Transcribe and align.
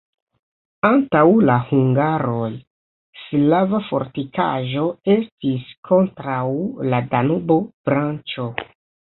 Antaŭ 0.87 1.19
la 1.49 1.57
hungaroj 1.65 2.47
slava 3.25 3.81
fortikaĵo 3.89 4.87
estis 5.17 5.69
kontraŭ 5.91 6.43
la 6.95 7.03
Danubo-branĉo. 7.13 8.53